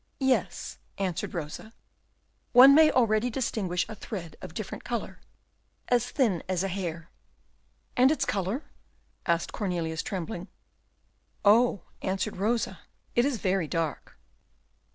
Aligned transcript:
"Yes," 0.19 0.79
answered 0.97 1.35
Rosa, 1.35 1.73
"one 2.53 2.73
may 2.73 2.89
already 2.89 3.29
distinguish 3.29 3.87
a 3.87 3.93
thread 3.93 4.35
of 4.41 4.55
different 4.55 4.83
colour, 4.83 5.19
as 5.89 6.09
thin 6.09 6.41
as 6.49 6.63
a 6.63 6.69
hair." 6.69 7.11
"And 7.95 8.09
its 8.09 8.25
colour?" 8.25 8.63
asked 9.27 9.51
Cornelius, 9.53 10.01
trembling. 10.01 10.47
"Oh," 11.45 11.83
answered 12.01 12.37
Rosa, 12.37 12.79
"it 13.13 13.25
is 13.25 13.37
very 13.37 13.67
dark!" 13.67 14.17